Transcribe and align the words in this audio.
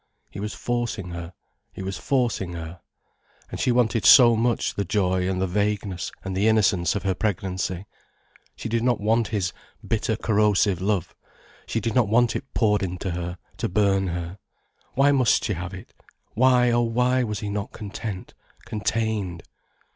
He 0.31 0.39
was 0.39 0.55
forcing 0.55 1.09
her, 1.11 1.31
he 1.71 1.83
was 1.83 1.99
forcing 1.99 2.53
her. 2.53 2.81
And 3.51 3.59
she 3.59 3.71
wanted 3.71 4.03
so 4.03 4.35
much 4.35 4.73
the 4.73 4.83
joy 4.83 5.29
and 5.29 5.39
the 5.39 5.45
vagueness 5.45 6.11
and 6.23 6.35
the 6.35 6.47
innocence 6.47 6.95
of 6.95 7.03
her 7.03 7.13
pregnancy. 7.13 7.85
She 8.55 8.67
did 8.67 8.81
not 8.81 8.99
want 8.99 9.27
his 9.27 9.53
bitter 9.87 10.15
corrosive 10.15 10.81
love, 10.81 11.13
she 11.67 11.79
did 11.79 11.93
not 11.93 12.07
want 12.07 12.35
it 12.35 12.51
poured 12.55 12.81
into 12.81 13.11
her, 13.11 13.37
to 13.57 13.69
burn 13.69 14.07
her. 14.07 14.39
Why 14.95 15.11
must 15.11 15.43
she 15.43 15.53
have 15.53 15.75
it? 15.75 15.93
Why, 16.33 16.71
oh, 16.71 16.81
why 16.81 17.21
was 17.21 17.41
he 17.41 17.49
not 17.49 17.71
content, 17.71 18.33
contained? 18.65 19.43